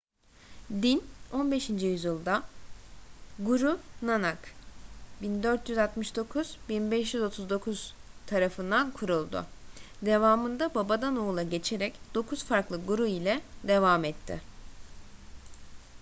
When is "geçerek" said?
11.43-11.93